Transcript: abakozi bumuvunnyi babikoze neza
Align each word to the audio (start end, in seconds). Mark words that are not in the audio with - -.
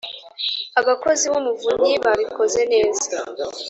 abakozi 0.79 1.25
bumuvunnyi 1.31 1.93
babikoze 2.05 2.61
neza 2.73 3.15